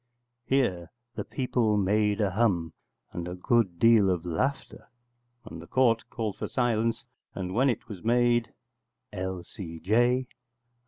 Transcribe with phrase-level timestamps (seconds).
[0.45, 2.73] [Here the people made a hum,
[3.11, 4.89] and a good deal of laughter,
[5.45, 8.51] and the Court called for silence, and when it was made]
[9.13, 10.25] _L.C.J.